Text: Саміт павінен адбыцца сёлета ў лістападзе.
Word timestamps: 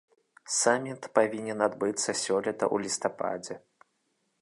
Саміт 0.59 1.03
павінен 1.19 1.59
адбыцца 1.67 2.17
сёлета 2.23 2.57
ў 2.73 2.75
лістападзе. 2.89 3.55